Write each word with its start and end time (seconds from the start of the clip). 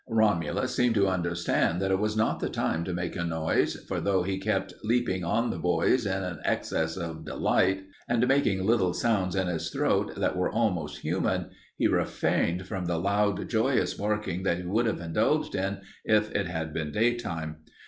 Romulus 0.09 0.75
seemed 0.75 0.95
to 0.95 1.07
understand 1.07 1.79
that 1.79 1.91
it 1.91 1.99
was 1.99 2.17
not 2.17 2.39
the 2.39 2.49
time 2.49 2.83
to 2.85 2.91
make 2.91 3.15
a 3.15 3.23
noise, 3.23 3.75
for 3.87 4.01
though 4.01 4.23
he 4.23 4.39
kept 4.39 4.73
leaping 4.83 5.23
on 5.23 5.51
the 5.51 5.59
boys 5.59 6.07
in 6.07 6.23
an 6.23 6.39
access 6.43 6.97
of 6.97 7.23
delight 7.23 7.83
and 8.09 8.27
making 8.27 8.65
little 8.65 8.95
sounds 8.95 9.35
in 9.35 9.45
his 9.45 9.69
throat 9.69 10.15
that 10.15 10.35
were 10.35 10.49
almost 10.49 11.01
human, 11.03 11.51
he 11.77 11.85
refrained 11.85 12.65
from 12.65 12.85
the 12.85 12.97
loud, 12.97 13.47
joyous 13.47 13.93
barking 13.93 14.41
that 14.41 14.57
he 14.57 14.63
would 14.65 14.87
have 14.87 14.99
indulged 15.01 15.53
in 15.53 15.79
if 16.03 16.31
it 16.31 16.47
had 16.47 16.73
been 16.73 16.91
daytime. 16.91 17.57